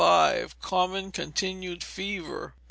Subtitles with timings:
[0.63, 2.55] Common Continued Fever.